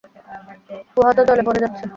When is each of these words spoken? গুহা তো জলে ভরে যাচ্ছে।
গুহা 0.93 1.11
তো 1.17 1.21
জলে 1.27 1.41
ভরে 1.47 1.59
যাচ্ছে। 1.63 1.83